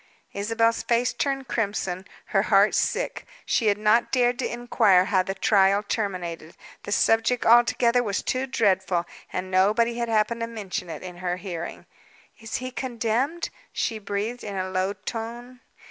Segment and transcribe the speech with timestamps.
[0.33, 3.27] Isabel's face turned crimson, her heart sick.
[3.45, 6.57] She had not dared to inquire how the trial terminated.
[6.81, 11.35] The subject altogether was too dreadful, and nobody had happened to mention it in her
[11.37, 11.85] hearing.
[12.39, 15.59] "Is he condemned?" she breathed, in a low tone.